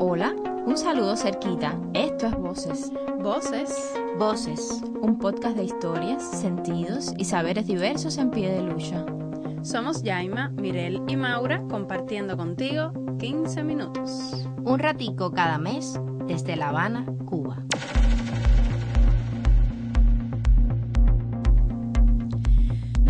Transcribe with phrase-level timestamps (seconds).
[0.00, 0.32] Hola,
[0.64, 1.76] un saludo cerquita.
[1.92, 2.92] Esto es Voces.
[3.20, 3.94] Voces.
[4.16, 9.04] Voces, un podcast de historias, sentidos y saberes diversos en pie de lucha.
[9.62, 14.46] Somos Yaima, Mirel y Maura compartiendo contigo 15 minutos.
[14.64, 17.67] Un ratico cada mes desde La Habana, Cuba.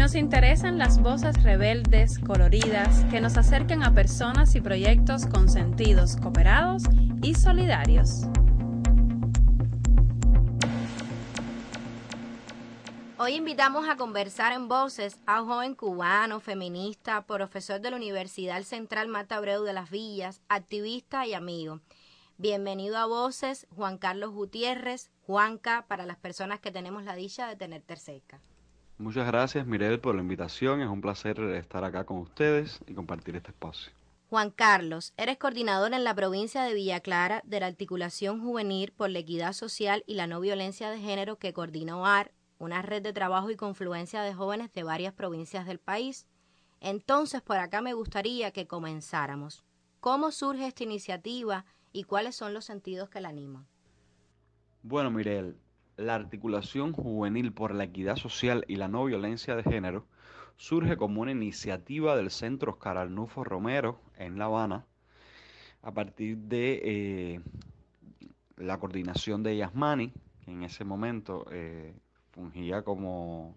[0.09, 6.17] Nos interesan las voces rebeldes, coloridas, que nos acerquen a personas y proyectos con sentidos
[6.17, 6.85] cooperados
[7.23, 8.23] y solidarios.
[13.19, 18.63] Hoy invitamos a conversar en voces a un joven cubano, feminista, profesor de la Universidad
[18.63, 21.81] Central Marta Abreu de las Villas, activista y amigo.
[22.39, 27.57] Bienvenido a Voces, Juan Carlos Gutiérrez, Juanca, para las personas que tenemos la dicha de
[27.57, 28.41] tenerte cerca.
[28.99, 30.81] Muchas gracias, Mirel, por la invitación.
[30.81, 33.93] Es un placer estar acá con ustedes y compartir este espacio.
[34.29, 39.09] Juan Carlos, eres coordinador en la provincia de Villa Clara de la Articulación Juvenil por
[39.09, 43.13] la Equidad Social y la No Violencia de Género que coordina OAR, una red de
[43.13, 46.27] trabajo y confluencia de jóvenes de varias provincias del país.
[46.81, 49.65] Entonces, por acá me gustaría que comenzáramos.
[50.01, 53.67] ¿Cómo surge esta iniciativa y cuáles son los sentidos que la animan?
[54.83, 55.57] Bueno, Mirel,
[55.99, 60.07] la articulación juvenil por la equidad social y la no violencia de género
[60.57, 64.87] surge como una iniciativa del Centro Oscar Arnulfo Romero en La Habana.
[65.83, 67.41] A partir de eh,
[68.57, 70.13] la coordinación de Yasmani,
[70.45, 71.93] que en ese momento eh,
[72.31, 73.57] fungía como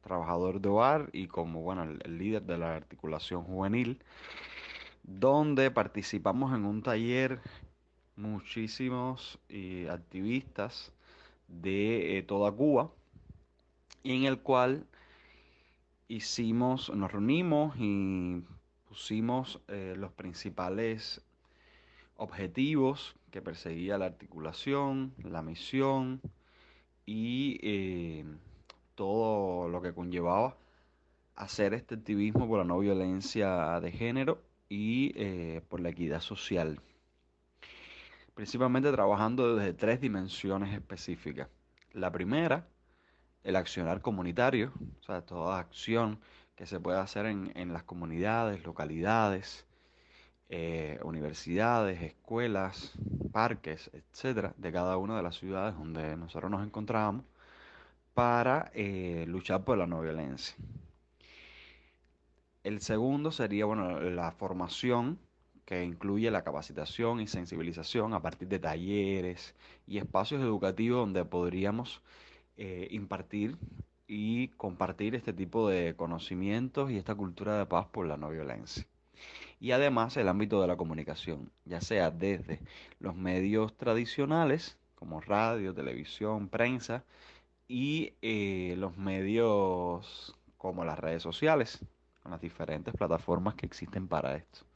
[0.00, 4.02] trabajador de hogar y como bueno, el, líder de la articulación juvenil,
[5.02, 7.40] donde participamos en un taller
[8.16, 10.92] muchísimos eh, activistas
[11.52, 12.90] de eh, toda Cuba
[14.04, 14.86] en el cual
[16.08, 18.42] hicimos, nos reunimos y
[18.88, 21.22] pusimos eh, los principales
[22.16, 26.20] objetivos que perseguía la articulación, la misión,
[27.06, 28.24] y eh,
[28.94, 30.56] todo lo que conllevaba
[31.36, 35.12] hacer este activismo por la no violencia de género y
[35.68, 36.80] por la equidad social.
[38.34, 41.48] Principalmente trabajando desde tres dimensiones específicas.
[41.92, 42.66] La primera,
[43.44, 46.18] el accionar comunitario, o sea, toda acción
[46.56, 49.66] que se puede hacer en, en las comunidades, localidades,
[50.54, 52.92] eh, universidades, escuelas,
[53.32, 57.24] parques, etcétera, de cada una de las ciudades donde nosotros nos encontramos
[58.12, 60.54] para eh, luchar por la no violencia.
[62.64, 65.18] El segundo sería bueno, la formación
[65.72, 69.54] que incluye la capacitación y sensibilización a partir de talleres
[69.86, 72.02] y espacios educativos donde podríamos
[72.58, 73.56] eh, impartir
[74.06, 78.86] y compartir este tipo de conocimientos y esta cultura de paz por la no violencia
[79.60, 82.60] y además el ámbito de la comunicación, ya sea desde
[83.00, 87.02] los medios tradicionales como radio, televisión, prensa
[87.66, 91.78] y eh, los medios como las redes sociales,
[92.22, 94.66] con las diferentes plataformas que existen para esto.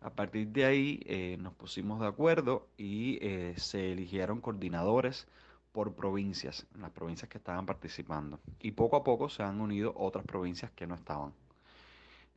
[0.00, 5.26] A partir de ahí eh, nos pusimos de acuerdo y eh, se eligieron coordinadores
[5.72, 8.40] por provincias, las provincias que estaban participando.
[8.60, 11.32] Y poco a poco se han unido otras provincias que no estaban.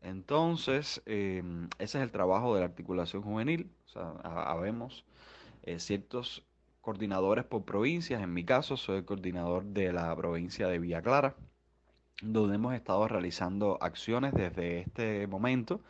[0.03, 1.41] Entonces, eh,
[1.79, 3.71] ese es el trabajo de la articulación juvenil.
[3.85, 5.05] O sea, habemos
[5.63, 6.43] eh, ciertos
[6.81, 8.21] coordinadores por provincias.
[8.21, 11.35] En mi caso, soy coordinador de la provincia de Villa Clara,
[12.21, 15.81] donde hemos estado realizando acciones desde este momento,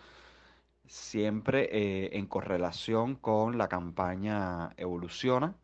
[0.87, 5.55] siempre eh, en correlación con la campaña Evoluciona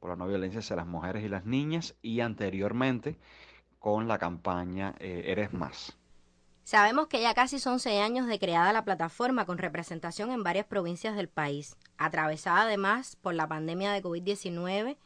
[0.00, 3.16] por la no violencia hacia las mujeres y las niñas y anteriormente
[3.78, 5.96] con la campaña Eres Más.
[6.66, 10.66] Sabemos que ya casi son seis años de creada la plataforma con representación en varias
[10.66, 14.96] provincias del país, atravesada además por la pandemia de COVID-19.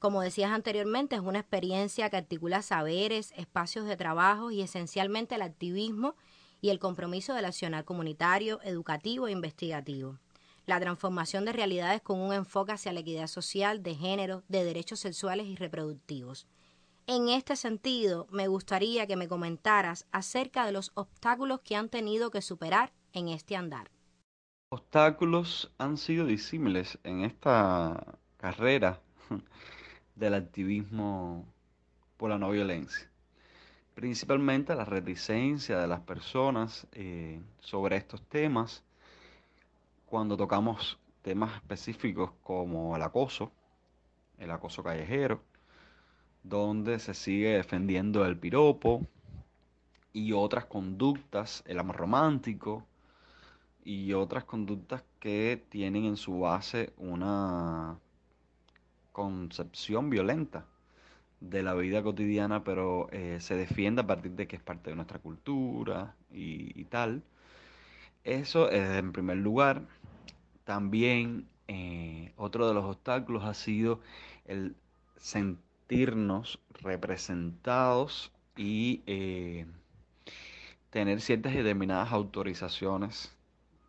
[0.00, 5.40] Como decías anteriormente, es una experiencia que articula saberes, espacios de trabajo y esencialmente el
[5.40, 6.14] activismo
[6.60, 10.18] y el compromiso del accionar comunitario, educativo e investigativo.
[10.66, 15.00] La transformación de realidades con un enfoque hacia la equidad social, de género, de derechos
[15.00, 16.46] sexuales y reproductivos.
[17.06, 22.30] En este sentido, me gustaría que me comentaras acerca de los obstáculos que han tenido
[22.30, 23.90] que superar en este andar.
[24.68, 29.00] Obstáculos han sido disímiles en esta carrera
[30.16, 31.46] del activismo
[32.18, 33.07] por la no violencia.
[33.98, 38.84] Principalmente la reticencia de las personas eh, sobre estos temas.
[40.06, 43.50] Cuando tocamos temas específicos como el acoso,
[44.38, 45.42] el acoso callejero,
[46.44, 49.04] donde se sigue defendiendo el piropo
[50.12, 52.86] y otras conductas, el amor romántico,
[53.82, 57.98] y otras conductas que tienen en su base una
[59.10, 60.66] concepción violenta
[61.40, 64.96] de la vida cotidiana, pero eh, se defiende a partir de que es parte de
[64.96, 67.22] nuestra cultura y, tal.
[68.24, 69.82] Eso es en primer lugar.
[70.64, 74.00] También eh, otro de los obstáculos ha sido
[74.46, 74.74] el
[75.16, 79.66] sentirnos representados y eh,
[80.90, 83.34] tener ciertas y determinadas autorizaciones,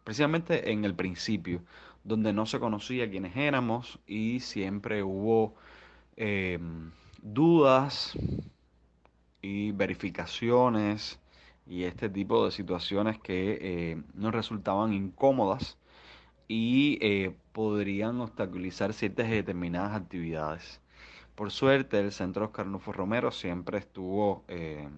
[0.04, 1.62] precisamente en el principio,
[2.04, 5.56] donde no se conocía quiénes éramos y siempre hubo
[7.22, 8.18] dudas
[9.42, 11.20] y verificaciones
[11.66, 15.78] y este tipo de situaciones que eh, nos resultaban incómodas
[16.48, 20.82] y eh, podrían obstaculizar ciertas determinadas actividades.
[21.36, 24.90] Por suerte, el Centro Oscar Nufo Romero siempre estuvo em,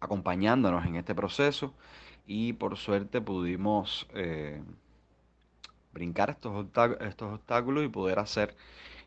[0.00, 1.74] acompañándonos en este proceso
[2.26, 4.62] y por suerte pudimos eh,
[5.92, 6.66] brincar estos,
[7.00, 8.56] estos obstáculos y poder hacer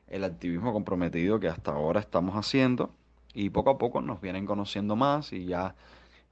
[0.10, 2.92] el activismo comprometido que hasta ahora estamos haciendo
[3.34, 5.76] y poco a poco nos vienen conociendo más y ya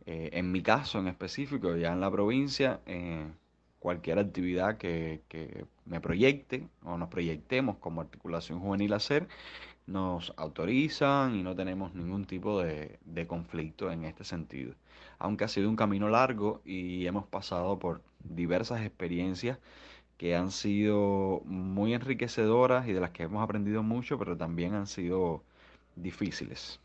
[0.06, 3.28] eh, en mi caso en específico, ya en la provincia, eh,
[3.80, 9.28] cualquier actividad que, que, me proyecte o nos proyectemos como articulación juvenil hacer,
[9.86, 14.76] nos autorizan y no tenemos ningún tipo de, de conflicto en este sentido.
[15.20, 19.60] Aunque ha sido un camino largo y hemos pasado por diversas experiencias
[20.18, 24.88] que han sido muy enriquecedoras y de las que hemos aprendido mucho, pero también han
[24.88, 25.44] sido
[25.96, 26.80] difíciles.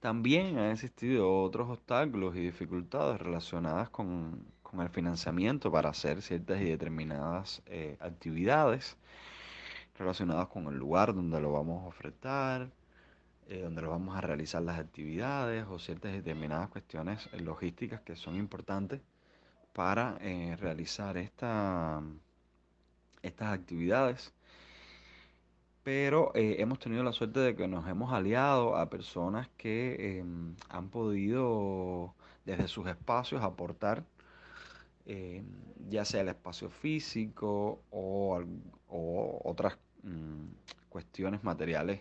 [0.00, 4.44] También han existido otros obstáculos y dificultades relacionadas con,
[4.80, 8.96] el financiamiento para hacer ciertas y determinadas eh, actividades
[9.98, 12.70] relacionadas con el lugar donde lo vamos a ofertar,
[13.48, 18.16] eh, donde lo vamos a realizar las actividades o ciertas y determinadas cuestiones logísticas que
[18.16, 19.00] son importantes
[19.72, 22.02] para eh, realizar esta,
[23.22, 24.32] estas actividades.
[25.82, 30.54] Pero eh, hemos tenido la suerte de que nos hemos aliado a personas que em,
[30.68, 32.14] han podido
[32.44, 34.04] desde sus espacios aportar
[35.06, 35.44] em,
[35.88, 38.42] ya sea el espacio físico o,
[39.44, 40.46] otras mm,
[40.88, 42.00] cuestiones materiales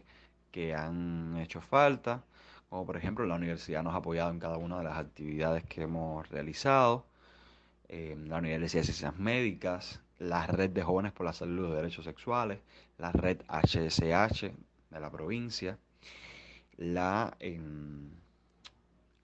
[0.51, 2.23] que han hecho falta,
[2.69, 5.83] como por ejemplo la universidad nos ha apoyado en cada una de las actividades que
[5.83, 7.05] hemos realizado,
[7.89, 11.75] em, la Universidad de Ciencias Médicas, la Red de Jóvenes por la Salud y los
[11.75, 12.59] Derechos Sexuales,
[12.99, 14.51] la Red HSH
[14.91, 15.79] de la provincia,
[16.77, 17.35] la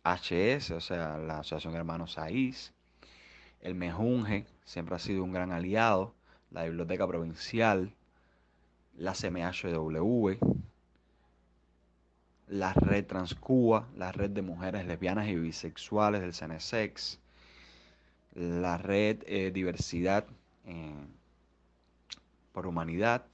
[0.04, 2.74] HS, o sea, la Asociación Hermanos AIS,
[3.62, 6.16] el Mejunge, siempre ha sido un gran aliado,
[6.50, 7.94] la Biblioteca Provincial,
[8.98, 10.32] la CMHW,
[12.48, 17.20] la Red Transcuba, la Red de Mujeres Lesbianas y Bisexuales del CNSEX,
[18.34, 20.26] la Red eh, Diversidad
[22.52, 23.26] por Humanidad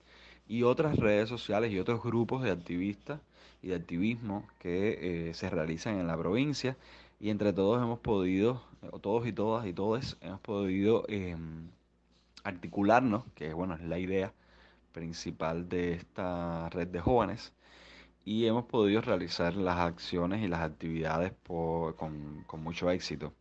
[0.48, 3.22] y otras redes sociales y otros grupos de activistas
[3.62, 6.78] y de activismo que eh, se realizan en la provincia
[7.20, 8.62] y entre todos hemos podido,
[9.02, 11.70] todos y todas y todos hemos podido em,
[12.44, 14.34] articularnos, que bueno, es la idea
[14.92, 17.54] principal de esta red de jóvenes,
[18.26, 23.34] y hemos podido realizar las acciones y las actividades con mucho éxito.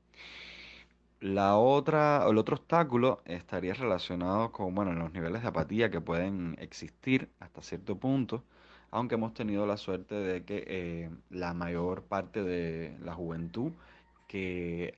[1.22, 6.56] La otra, el otro obstáculo estaría relacionado con, bueno, los niveles de apatía que pueden
[6.58, 8.42] existir hasta cierto punto,
[8.90, 13.70] aunque hemos tenido la suerte de que eh, la mayor parte de la juventud
[14.26, 14.94] que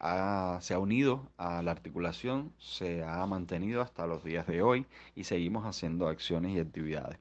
[0.60, 5.24] se ha unido a la articulación se ha mantenido hasta los días de hoy y
[5.24, 7.18] seguimos haciendo acciones y actividades.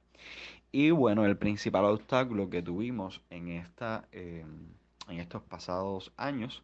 [0.72, 4.46] Y bueno, el principal obstáculo que tuvimos en, esta, eh,
[5.10, 6.62] en estos pasados años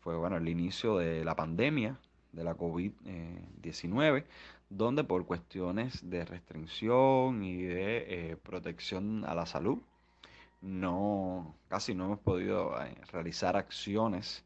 [0.00, 1.98] fue bueno, el inicio de la pandemia
[2.32, 4.24] de la COVID-19,
[4.70, 9.78] donde por cuestiones de restricción y de eh, protección a la salud,
[10.60, 14.44] no, casi no hemos podido eh, realizar acciones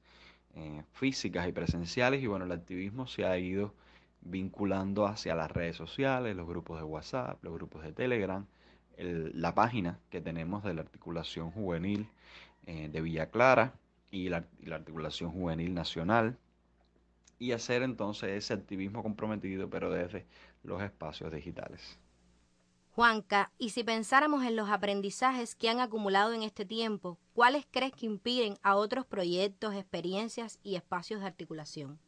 [0.54, 3.74] eh, físicas y presenciales y bueno, el activismo se ha ido
[4.20, 8.46] vinculando hacia las redes sociales, los grupos de WhatsApp, los grupos de Telegram,
[8.98, 12.06] la página que tenemos de la articulación juvenil
[12.66, 13.72] de Villa Clara,
[14.12, 16.38] y la, articulación juvenil nacional
[17.40, 20.26] y hacer entonces ese activismo comprometido pero desde
[20.62, 21.98] los espacios digitales.
[22.94, 27.92] Juanca, y si pensáramos en los aprendizajes que han acumulado en este tiempo, ¿cuáles crees
[27.92, 31.98] que impiden a otros proyectos, experiencias y espacios de articulación?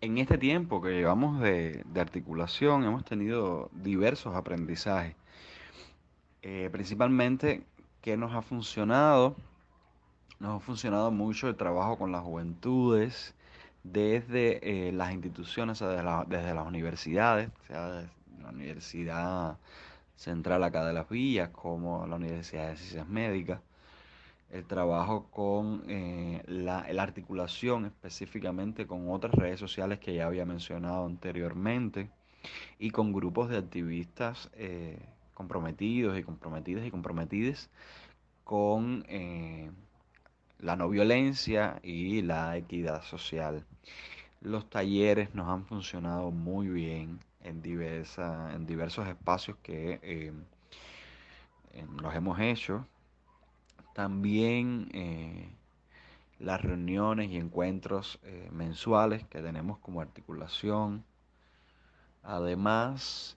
[0.00, 5.16] En este tiempo que llevamos de, articulación hemos tenido diversos aprendizajes,
[6.42, 7.64] eh, principalmente
[8.00, 9.34] que nos ha funcionado
[10.40, 13.34] nos ha funcionado mucho el trabajo con las juventudes
[13.82, 18.10] desde las instituciones, desde, desde, las universidades, sea desde
[18.42, 19.58] la Universidad
[20.16, 23.60] Central acá de las Villas, como la Universidad de Ciencias Médicas,
[24.50, 31.06] el trabajo con eh, la, articulación específicamente con otras redes sociales que ya había mencionado
[31.06, 32.10] anteriormente
[32.78, 34.98] y con grupos de activistas eh,
[35.34, 37.68] comprometidos y comprometidas y comprometidas
[38.44, 39.70] con eh,
[40.58, 43.64] la no violencia y la equidad social.
[44.40, 50.32] Los talleres nos han funcionado muy bien en, diversa, en diversos espacios que
[52.00, 52.86] los hemos hecho
[53.98, 55.50] también eh,
[56.38, 61.04] las reuniones y encuentros eh, mensuales que tenemos como articulación.
[62.22, 63.36] Además,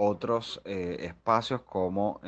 [0.00, 2.20] otros eh, espacios como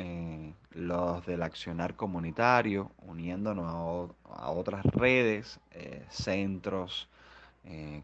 [0.72, 5.60] los del accionar comunitario, uniéndonos a, otras redes,
[6.08, 7.08] centros,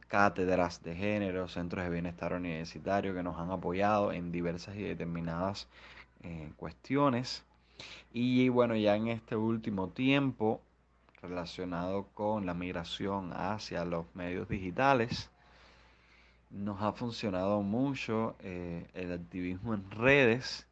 [0.07, 5.67] cátedras de género, centros de bienestar universitario que nos han apoyado en diversas y determinadas
[6.57, 7.45] cuestiones.
[8.13, 10.61] Y bueno, ya en este último tiempo,
[11.23, 15.31] relacionado con la migración hacia los medios digitales,
[16.51, 20.67] nos ha funcionado mucho eh, el activismo en redes,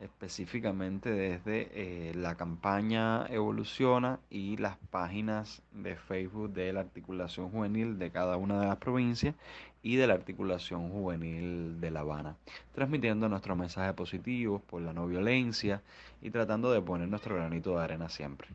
[0.00, 7.98] específicamente desde eh, la campaña Evoluciona y las páginas de Facebook de la articulación juvenil
[7.98, 9.34] de cada una de las provincias
[9.82, 12.36] y de la articulación juvenil de La Habana,
[12.74, 15.82] transmitiendo nuestro mensaje positivo por la no violencia
[16.22, 18.48] y tratando de poner nuestro granito de arena siempre.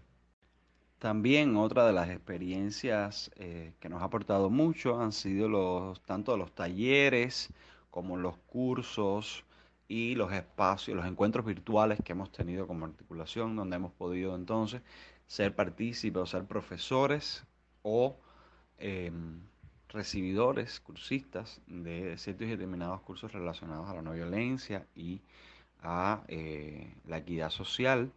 [1.06, 6.36] También otra de las experiencias eh, que nos ha aportado mucho han sido los, tanto
[6.36, 7.54] los talleres
[7.92, 9.46] como los cursos
[9.88, 14.82] y los espacios, los encuentros virtuales que hemos tenido como articulación, donde hemos podido entonces
[15.28, 17.46] ser partícipes o ser profesores
[17.84, 18.18] o
[18.80, 19.42] em,
[19.90, 25.22] recibidores, cursistas de ciertos y determinados cursos relacionados a la no violencia y
[25.84, 28.12] a eh, la equidad social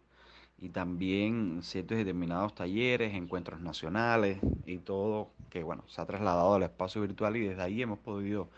[0.61, 6.63] y también ciertos determinados talleres, encuentros nacionales y todo que bueno se ha trasladado al
[6.63, 8.49] espacio virtual y desde ahí hemos podido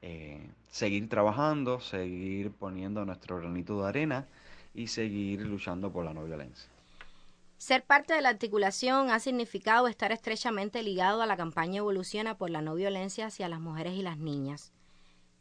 [0.00, 4.26] eh, seguir trabajando, seguir poniendo nuestro granito de arena
[4.74, 6.68] y seguir luchando por la no violencia.
[7.58, 12.50] Ser parte de la articulación ha significado estar estrechamente ligado a la campaña Evoluciona por
[12.50, 14.72] la no violencia hacia las mujeres y las niñas.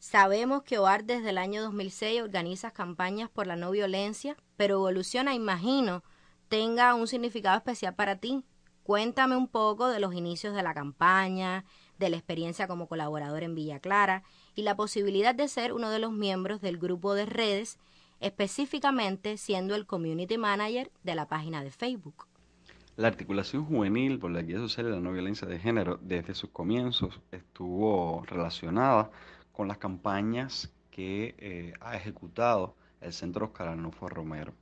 [0.02, 5.36] Sabemos que OAR desde el año 2006 organiza campañas por la no violencia, pero Evoluciona,
[5.36, 6.04] imagino,
[6.48, 8.44] tenga un significado especial para ti.
[8.82, 11.66] Cuéntame un poco de los inicios de la campaña,
[12.00, 14.24] de la experiencia como colaborador en Villa Clara
[14.56, 17.78] y la posibilidad de ser uno de los miembros del grupo de redes
[18.20, 22.26] específicamente siendo el community manager de la página de Facebook.
[22.96, 26.50] La articulación juvenil por la guía social y la no violencia de género desde sus
[26.50, 29.12] comienzos estuvo relacionada
[29.52, 34.54] con las campañas que eh, ha ejecutado el Centro Oscar Arnulfo Romero.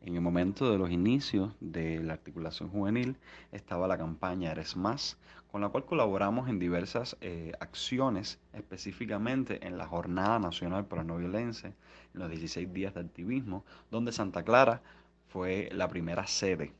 [0.00, 3.16] En el momento de los inicios de la articulación juvenil
[3.52, 5.18] estaba la campaña Eres Más,
[5.50, 11.04] con la cual colaboramos en diversas eh, acciones, específicamente en la Jornada Nacional por la
[11.04, 11.72] No Violencia,
[12.14, 14.82] en los 16 días de activismo, donde Santa Clara
[15.28, 16.72] fue la primera sede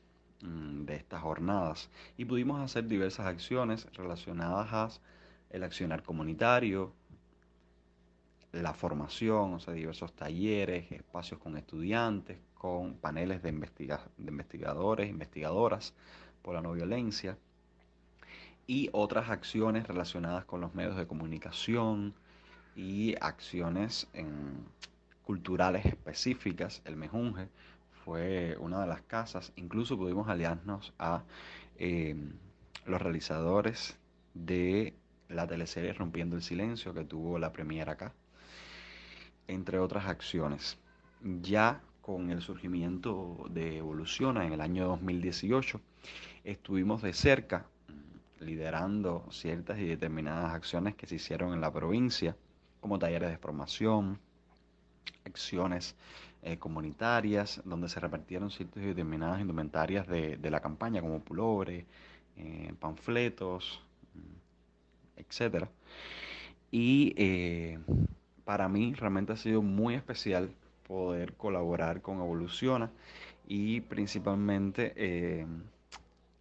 [0.42, 5.00] mm, de estas jornadas y pudimos hacer diversas acciones relacionadas a
[5.50, 6.92] el accionar comunitario,
[8.52, 15.94] la formación, o sea, diversos talleres, espacios con estudiantes, con paneles de, de investigadores, investigadoras
[16.42, 17.36] por la no violencia
[18.66, 22.14] y otras acciones relacionadas con los medios de comunicación
[22.74, 24.08] y acciones
[25.24, 26.82] culturales específicas.
[26.84, 27.48] El Mejunje
[28.04, 31.22] fue una de las casas, incluso pudimos aliarnos a
[31.78, 32.32] em,
[32.86, 33.96] los realizadores
[34.34, 34.94] de
[35.28, 38.12] la teleserie Rompiendo el Silencio que tuvo la premiera acá,
[39.48, 40.78] entre otras acciones.
[41.42, 45.80] Ya con el surgimiento de Evoluciona en el año 2018,
[46.44, 52.36] estuvimos de cerca mm, liderando ciertas y determinadas acciones que se hicieron en la provincia,
[52.80, 54.20] como talleres de formación,
[55.24, 55.96] acciones
[56.42, 61.84] eh, comunitarias, donde se repartieron ciertas y determinadas indumentarias de, la campaña, como pulobres,
[62.36, 63.82] eh, panfletos,
[64.14, 65.66] mm, etc.
[66.70, 67.80] Y eh,
[68.46, 70.54] para mí realmente ha sido muy especial
[70.86, 72.92] poder colaborar con Evoluciona
[73.48, 75.44] y principalmente eh,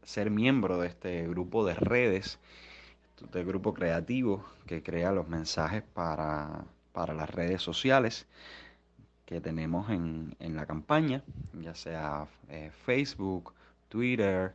[0.04, 2.38] ser miembro de este grupo de redes,
[3.20, 8.28] de este grupo creativo que crea los mensajes para, las redes sociales
[9.26, 11.24] que tenemos en, la campaña,
[11.60, 13.52] ya sea eh, Facebook,
[13.90, 14.54] Twitter,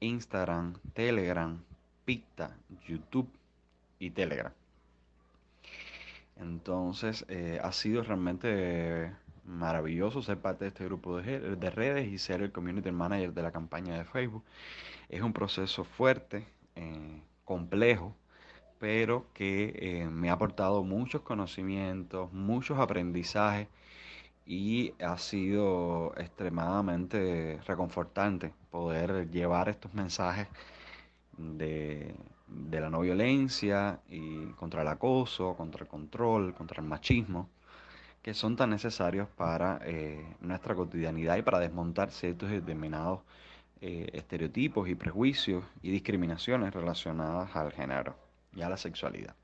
[0.00, 1.56] Instagram, Telegram,
[2.04, 2.50] Picta,
[2.84, 3.30] YouTube
[4.00, 4.52] y Telegram.
[6.36, 9.12] Entonces eh, ha sido realmente
[9.44, 13.52] maravilloso ser parte de este grupo de, redes y ser el community manager de la
[13.52, 14.44] campaña de Facebook.
[15.08, 18.16] Es un proceso fuerte, eh, complejo,
[18.78, 23.68] pero que eh, me ha aportado muchos conocimientos, muchos aprendizajes
[24.46, 30.48] y ha sido extremadamente reconfortante poder llevar estos mensajes
[31.38, 32.14] de,
[32.70, 37.48] la no violencia y contra el acoso, contra el control, contra el machismo,
[38.22, 43.20] que son tan necesarios para eh, nuestra cotidianidad y para desmontar ciertos determinados
[43.80, 48.16] eh, estereotipos y prejuicios y discriminaciones relacionadas al género
[48.54, 49.34] y a la sexualidad.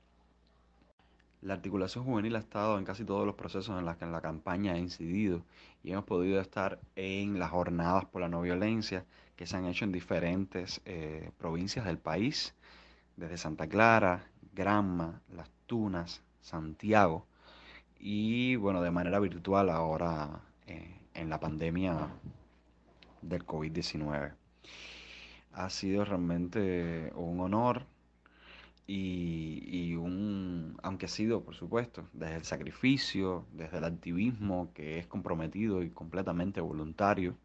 [1.41, 4.73] La articulación juvenil ha estado en casi todos los procesos en los que la campaña
[4.73, 5.43] ha incidido
[5.83, 9.85] y hemos podido estar en las jornadas por la no violencia que se han hecho
[9.85, 12.53] en diferentes eh, provincias del país,
[13.15, 17.25] desde Santa Clara, Granma, Las Tunas, Santiago
[17.99, 22.09] y bueno, de manera virtual ahora eh, en la pandemia
[23.21, 24.33] del COVID-19.
[25.53, 27.85] Ha sido realmente un honor
[28.87, 35.07] y, un, aunque ha sido, por supuesto, desde el sacrificio, desde el activismo que es
[35.07, 37.37] comprometido y completamente voluntario,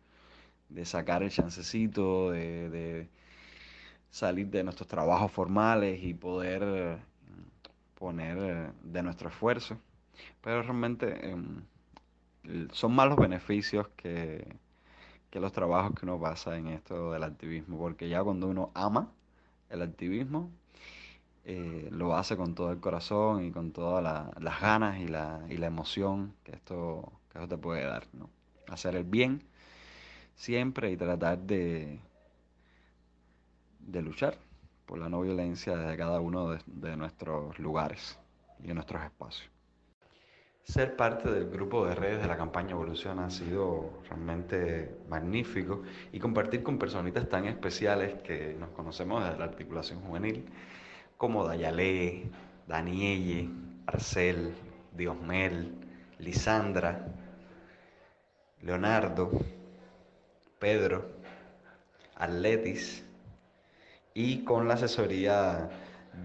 [0.69, 3.09] de sacar el chancecito, de,
[4.17, 6.99] salir de nuestros trabajos formales y poder
[7.99, 9.77] poner de nuestro esfuerzo.
[10.41, 11.63] Pero realmente em,
[12.73, 14.57] son más los beneficios que,
[15.31, 19.13] que los trabajos que uno pasa en esto del activismo, porque ya cuando uno ama
[19.69, 20.51] el activismo,
[21.45, 24.03] eh, lo hace con todo el corazón y con todas
[24.41, 28.07] las ganas y la, y la emoción que esto, que esto te puede dar.
[28.15, 28.31] ¿no?
[28.69, 29.43] Hacer el bien
[30.37, 32.01] siempre y tratar de,
[33.87, 34.37] de luchar
[34.85, 38.19] por la no violencia desde cada uno de, de nuestros lugares
[38.63, 39.51] y de nuestros espacios.
[40.63, 46.19] Ser parte del grupo de redes de la campaña Evolución ha sido realmente magnífico y
[46.19, 50.45] compartir con personitas tan especiales que nos conocemos desde la articulación juvenil
[51.17, 52.25] como Dayale,
[52.67, 53.49] Danielle,
[53.87, 54.53] Arcel,
[54.93, 55.73] Diosmel,
[56.19, 57.07] Lisandra,
[58.61, 59.31] Leonardo,
[60.59, 61.07] Pedro,
[62.17, 63.06] Atletis
[64.17, 65.69] y con la asesoría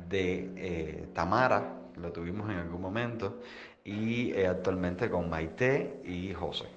[0.07, 3.41] de eh, Tamara, lo tuvimos en algún momento,
[3.83, 6.67] y eh, actualmente con Maite y José.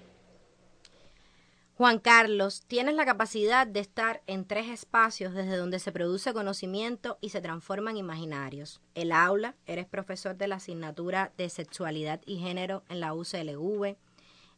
[1.77, 7.17] Juan Carlos, tienes la capacidad de estar en tres espacios desde donde se produce conocimiento
[7.21, 8.81] y se transforman imaginarios.
[8.97, 13.97] El aula, eres profesor de la asignatura de sexualidad y género en la UCLV,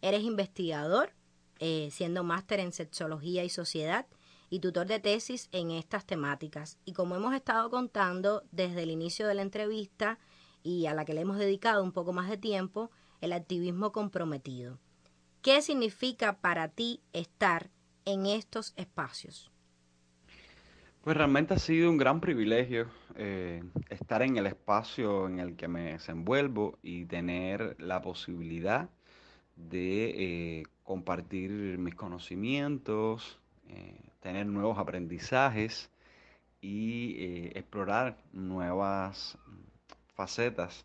[0.01, 1.11] eres investigador,
[1.59, 4.07] eh, siendo máster en sexología y sociedad
[4.50, 6.78] y tutor de tesis en estas temáticas.
[6.85, 10.18] Y como hemos estado contando desde el inicio de la entrevista
[10.62, 14.78] y a la que le hemos dedicado un poco más de tiempo, el activismo comprometido.
[15.42, 17.70] ¿Qué significa para ti estar
[18.04, 19.50] en estos espacios?
[21.02, 25.68] Pues realmente ha sido un gran privilegio eh, estar en el espacio en el que
[25.68, 28.90] me desenvuelvo y tener la posibilidad
[29.54, 35.90] de eh, compartir mis conocimientos, eh, tener nuevos aprendizajes
[36.61, 39.38] y explorar nuevas
[40.14, 40.85] facetas,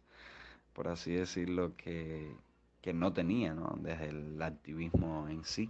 [0.73, 2.35] por así decirlo, que,
[2.81, 3.77] que no tenía ¿no?
[3.81, 5.69] desde el activismo en sí.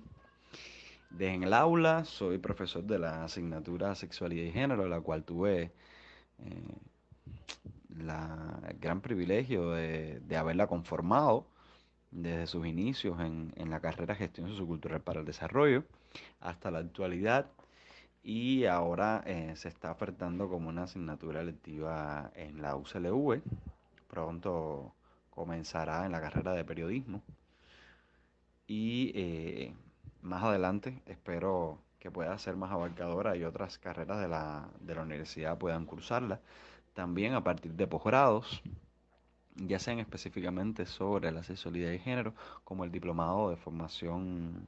[1.09, 5.71] Desde el aula soy profesor de la asignatura Sexualidad y Género, la cual tuve
[6.39, 6.75] eh,
[7.89, 11.47] el gran privilegio de, haberla conformado
[12.11, 15.83] desde sus inicios en, en, la carrera Gestión Sociocultural para el Desarrollo
[16.39, 17.47] hasta la actualidad
[18.23, 23.41] y ahora eh, se está ofertando como una asignatura lectiva en la UCLV.
[24.07, 24.93] Pronto
[25.29, 27.23] comenzará en la carrera de periodismo
[28.67, 29.73] y eh,
[30.21, 35.03] más adelante espero que pueda ser más abarcadora y otras carreras de la, de la
[35.03, 36.41] universidad puedan cursarla.
[36.93, 38.61] También a partir de posgrados,
[39.67, 44.67] ya sean específicamente sobre la sexualidad y género, como el diplomado de formación,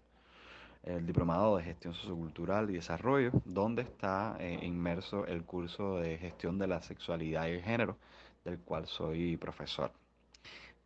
[0.83, 6.57] el diplomado de gestión sociocultural y desarrollo, donde está eh, inmerso el curso de gestión
[6.59, 7.97] de la sexualidad y el género,
[8.43, 9.91] del cual soy profesor.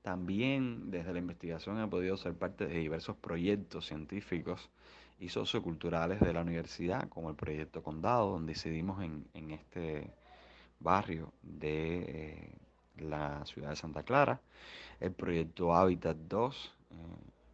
[0.02, 4.70] También desde la investigación he podido ser parte de diversos proyectos científicos
[5.20, 10.12] y socioculturales de la universidad, como el proyecto Condado, donde decidimos en, en este
[10.80, 12.52] barrio de eh,
[13.00, 14.40] la ciudad de Santa Clara,
[15.00, 16.96] el proyecto Habitat 2, eh,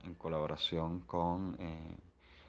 [0.06, 1.98] en colaboración con, eh,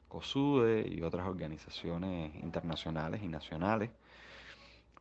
[0.09, 3.91] COSUDE y otras organizaciones internacionales y nacionales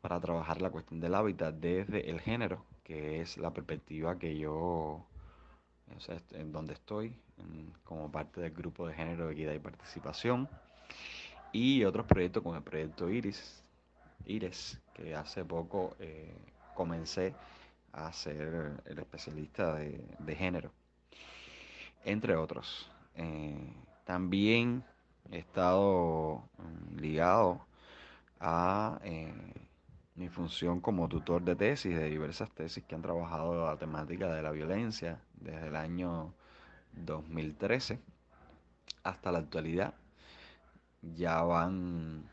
[0.02, 5.06] para trabajar la cuestión del hábitat desde el género, que es la perspectiva que yo,
[6.32, 7.16] en donde estoy,
[7.84, 10.50] como parte del grupo de género, equidad y participación,
[11.52, 13.64] y otros proyectos como el proyecto Iris,
[14.26, 16.36] Iris que hace poco eh,
[16.74, 17.36] comencé
[17.94, 20.72] a ser el especialista de, género,
[22.04, 22.92] entre otros.
[23.16, 24.84] Eh, también
[25.32, 27.66] he estado mm, ligado
[28.40, 29.34] a eh,
[30.16, 34.42] mi función como tutor de tesis, de diversas tesis que han trabajado la temática de
[34.42, 36.34] la violencia desde el año
[36.94, 38.00] 2013
[39.04, 39.94] hasta la actualidad.
[41.02, 42.30] Ya van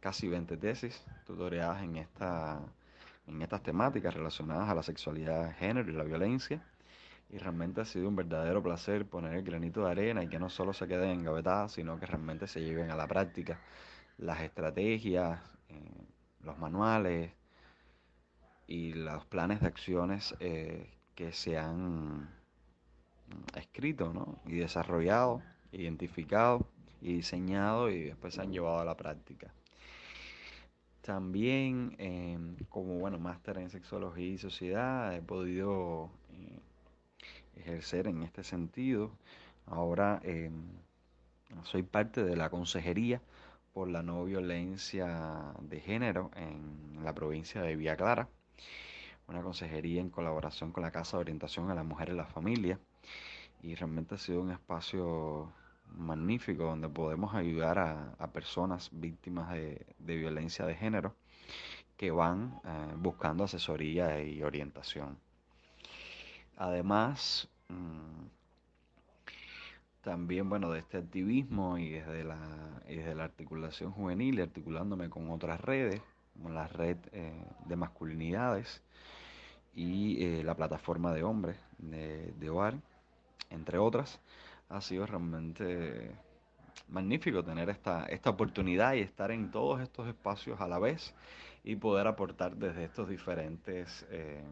[0.00, 2.60] casi 20 tesis tutoreadas en, esta,
[3.26, 6.62] en estas temáticas relacionadas a la sexualidad, género y la violencia.
[7.30, 10.50] Y realmente ha sido un verdadero placer poner el granito de arena y que no
[10.50, 13.58] solo se queden engavetadas, sino que realmente se lleven a la práctica
[14.18, 16.06] las estrategias, eh,
[16.42, 17.32] los manuales
[18.66, 22.28] y los planes de acciones eh, que se han
[23.56, 26.68] escrito y desarrollado, identificado
[27.00, 29.52] y diseñado y después se han llevado a la práctica.
[31.04, 36.58] También em, como bueno, máster en sexología y sociedad he podido eh,
[37.56, 39.10] ejercer en este sentido.
[39.66, 40.64] Ahora em,
[41.64, 43.20] soy parte de la consejería
[43.74, 48.28] por la no violencia de género en la provincia de Villa Clara,
[49.28, 52.78] una consejería en colaboración con la Casa de Orientación a la Mujer y la Familia.
[53.62, 55.52] Y realmente ha sido un espacio
[55.86, 61.14] magnífico donde podemos ayudar a, personas víctimas de, violencia de género
[61.96, 65.18] que van eh, buscando asesoría y orientación.
[66.56, 68.26] Además, mm,
[70.02, 72.38] también, bueno, de este activismo y desde la,
[72.86, 76.02] desde la articulación juvenil, articulándome con otras redes,
[76.34, 77.32] como la red eh,
[77.66, 78.82] de masculinidades
[79.74, 82.74] y eh, la plataforma de hombres de, de OAR,
[83.50, 84.20] entre otras,
[84.68, 86.10] ha sido realmente
[86.88, 91.14] magnífico tener esta, esta oportunidad y estar en todos estos espacios a la vez
[91.62, 94.06] y poder aportar desde estos diferentes...
[94.10, 94.42] Eh,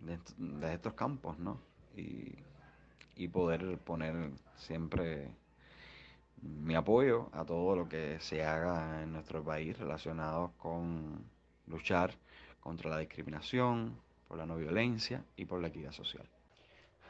[0.00, 1.60] de, estos campos, ¿no?
[1.96, 2.34] Y,
[3.14, 5.30] y poder poner siempre
[6.42, 11.24] mi apoyo a todo lo que se haga en nuestro país relacionado con
[11.68, 12.14] luchar
[12.60, 16.28] contra la discriminación, por la no violencia y por la equidad social.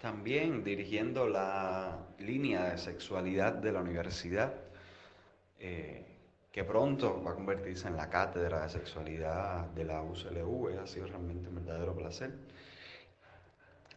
[0.02, 4.52] También dirigiendo la línea de sexualidad de la universidad,
[5.60, 6.04] eh,
[6.50, 11.06] que pronto va a convertirse en la cátedra de sexualidad de la UCLV, ha sido
[11.06, 12.32] realmente un verdadero placer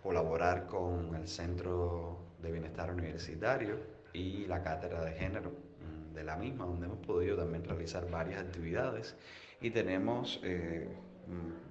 [0.04, 3.80] colaborar con el Centro de Bienestar Universitario
[4.14, 8.42] y la Cátedra de Género mm, de la misma, donde hemos podido también realizar varias
[8.42, 9.16] actividades.
[9.60, 10.88] Y tenemos eh,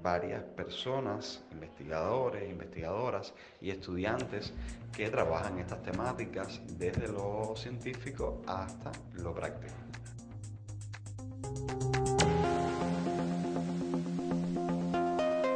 [0.03, 4.53] varias personas, investigadores, investigadoras y estudiantes
[4.95, 9.73] que trabajan estas temáticas desde lo científico hasta lo práctico.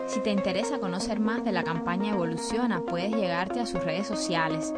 [0.07, 4.73] Si te interesa conocer más de la campaña Evoluciona, puedes llegarte a sus redes sociales.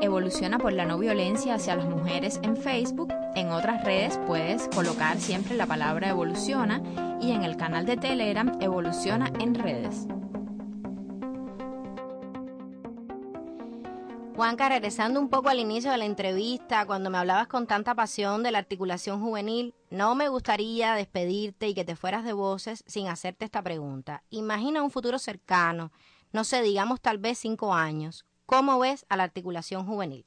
[0.00, 3.12] Evoluciona por la no violencia hacia las mujeres en Facebook.
[3.34, 8.50] En otras redes puedes colocar siempre la palabra Evoluciona y en el canal de Telegram
[8.60, 10.06] Evoluciona en redes.
[14.36, 18.42] Juanca, regresando un poco al inicio de la entrevista, cuando me hablabas con tanta pasión
[18.42, 23.08] de la articulación juvenil, no me gustaría despedirte y que te fueras de voces sin
[23.08, 24.22] hacerte esta pregunta.
[24.30, 25.92] Imagina un futuro cercano,
[26.32, 28.24] no sé, digamos tal vez cinco años.
[28.46, 30.24] ¿Cómo ves a la articulación juvenil?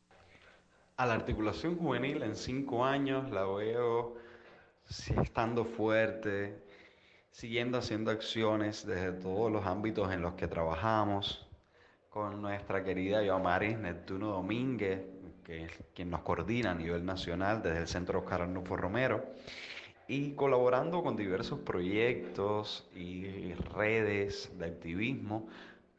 [0.98, 4.16] A la articulación juvenil en cinco años la veo
[5.22, 6.63] estando fuerte,
[7.34, 11.46] siguiendo haciendo acciones desde todos los ámbitos en los que trabajamos,
[12.12, 15.02] con nuestra querida Yomaris Neptuno Domínguez,
[15.44, 19.26] que es quien nos coordina a nivel nacional desde el Centro Oscar Arnulfo Romero,
[20.08, 25.48] y colaborando con diversos proyectos y redes de activismo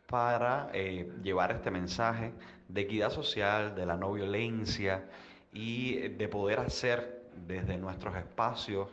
[0.06, 2.32] para eh, llevar este mensaje
[2.68, 5.04] de equidad social, de la no violencia
[5.52, 8.88] y de poder hacer desde nuestros espacios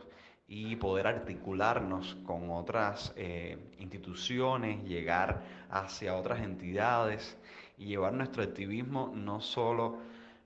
[0.54, 7.38] y poder articularnos con otras eh, instituciones, llegar hacia otras entidades
[7.78, 10.00] y llevar nuestro activismo no solo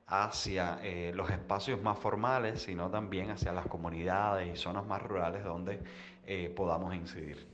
[0.06, 5.44] hacia eh, los espacios más formales, sino también hacia las comunidades y zonas más rurales
[5.44, 5.82] donde
[6.28, 7.48] eh, podamos incidir.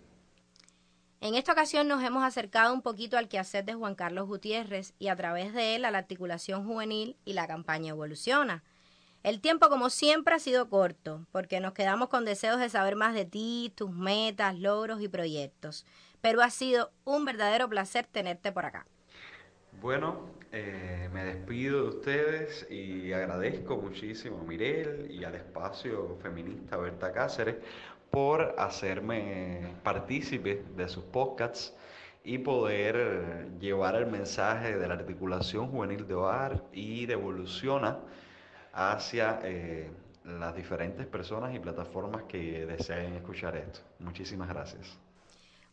[1.21, 5.07] En esta ocasión nos hemos acercado un poquito al quehacer de Juan Carlos Gutiérrez y
[5.07, 8.65] a través de él a la articulación juvenil y la campaña Evoluciona.
[9.23, 13.13] El tiempo, como siempre, ha sido corto, porque nos quedamos con deseos de saber más
[13.13, 15.85] de ti, tus metas, logros y proyectos.
[16.21, 18.87] Pero ha sido un verdadero placer tenerte por acá.
[19.79, 26.77] Bueno, eh, me despido de ustedes y agradezco muchísimo a Mirel y al espacio feminista
[26.77, 27.57] Berta Cáceres
[28.09, 31.75] por hacerme partícipe de sus podcasts
[32.23, 37.99] y poder llevar el mensaje de la articulación juvenil de hogar y de evoluciona
[38.73, 39.89] hacia eh,
[40.23, 43.79] las diferentes personas y plataformas que deseen escuchar esto.
[43.99, 44.97] Muchísimas gracias.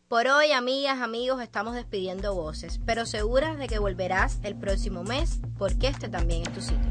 [0.07, 5.39] Por hoy, amigas, amigos, estamos despidiendo voces, pero seguras de que volverás el próximo mes
[5.57, 6.89] porque este también es tu sitio.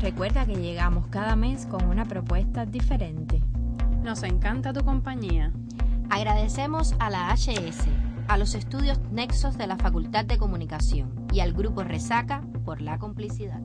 [0.00, 3.42] Recuerda que llegamos cada mes con una propuesta diferente.
[4.02, 5.52] Nos encanta tu compañía.
[6.10, 7.86] Agradecemos a la HS,
[8.26, 12.98] a los estudios Nexos de la Facultad de Comunicación y al Grupo Resaca por la
[12.98, 13.60] complicidad.